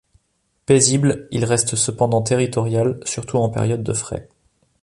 [0.65, 4.27] Paisible, il reste cependant territorial, surtout en période de frais.